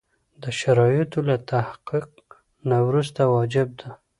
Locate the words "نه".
2.69-2.77